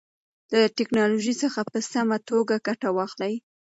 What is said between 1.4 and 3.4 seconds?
څخه په سمه توګه ګټه واخلئ.